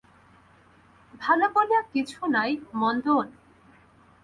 [1.21, 2.51] ভাল বলিয়া কিছু নাই,
[2.73, 3.31] মন্দও নাই।